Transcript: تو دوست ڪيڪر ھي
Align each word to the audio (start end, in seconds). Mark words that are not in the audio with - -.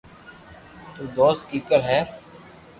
تو 0.95 1.01
دوست 1.15 1.41
ڪيڪر 1.51 1.79
ھي 1.89 1.99